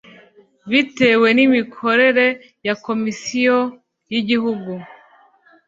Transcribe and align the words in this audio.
biterwa 0.71 1.27
n 1.37 1.39
imikorere 1.45 2.25
ya 2.65 2.73
komisiyo 2.85 3.57
y 4.11 4.15
igihugu 4.21 4.71